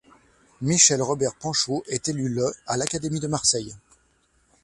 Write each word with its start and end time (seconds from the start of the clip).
Michel 0.63 0.99
Robert 0.99 1.35
Penchaud 1.35 1.83
est 1.87 2.07
élu 2.09 2.27
le 2.27 2.51
à 2.65 2.75
l'Académie 2.75 3.19
de 3.19 3.27
Marseille. 3.27 3.75